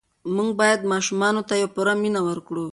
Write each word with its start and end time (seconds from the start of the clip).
موږ 0.35 0.49
باید 0.59 0.89
ماشومانو 0.93 1.41
ته 1.49 1.55
پوره 1.73 1.93
مینه 2.01 2.21
ورکړو. 2.29 2.65